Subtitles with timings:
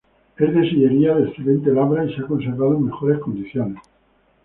[0.35, 3.77] Es de sillería de excelente labra y se ha conservado en mejores condiciones.